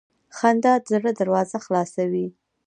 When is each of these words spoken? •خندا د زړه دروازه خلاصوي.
•خندا 0.37 0.73
د 0.81 0.83
زړه 0.91 1.11
دروازه 1.19 1.57
خلاصوي. 1.65 2.27